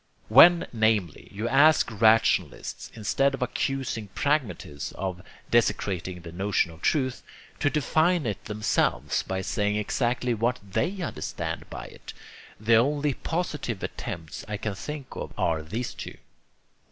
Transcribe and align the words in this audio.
When, 0.29 0.65
namely, 0.73 1.29
you 1.31 1.47
ask 1.47 1.91
rationalists, 1.91 2.89
instead 2.95 3.35
of 3.35 3.43
accusing 3.43 4.07
pragmatism 4.15 4.99
of 4.99 5.21
desecrating 5.51 6.21
the 6.21 6.31
notion 6.31 6.71
of 6.71 6.81
truth, 6.81 7.21
to 7.59 7.69
define 7.69 8.25
it 8.25 8.45
themselves 8.45 9.21
by 9.21 9.41
saying 9.41 9.75
exactly 9.75 10.33
what 10.33 10.57
THEY 10.67 11.01
understand 11.03 11.69
by 11.69 11.85
it, 11.85 12.13
the 12.59 12.77
only 12.77 13.13
positive 13.13 13.83
attempts 13.83 14.43
I 14.47 14.57
can 14.57 14.73
think 14.73 15.15
of 15.15 15.33
are 15.37 15.61
these 15.61 15.93
two: 15.93 16.13
1. 16.17 16.19